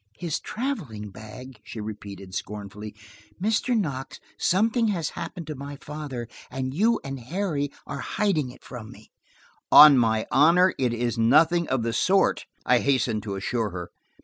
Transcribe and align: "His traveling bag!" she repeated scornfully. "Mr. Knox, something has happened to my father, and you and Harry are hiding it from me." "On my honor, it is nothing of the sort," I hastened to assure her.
"His 0.17 0.39
traveling 0.39 1.11
bag!" 1.11 1.59
she 1.63 1.79
repeated 1.79 2.33
scornfully. 2.33 2.95
"Mr. 3.39 3.77
Knox, 3.79 4.19
something 4.35 4.87
has 4.87 5.11
happened 5.11 5.45
to 5.45 5.53
my 5.53 5.75
father, 5.75 6.27
and 6.49 6.73
you 6.73 6.99
and 7.03 7.19
Harry 7.19 7.71
are 7.85 7.99
hiding 7.99 8.49
it 8.49 8.63
from 8.63 8.91
me." 8.91 9.11
"On 9.71 9.95
my 9.99 10.25
honor, 10.31 10.73
it 10.79 10.91
is 10.91 11.19
nothing 11.19 11.67
of 11.69 11.83
the 11.83 11.93
sort," 11.93 12.47
I 12.65 12.79
hastened 12.79 13.21
to 13.21 13.35
assure 13.35 13.69
her. 13.69 13.91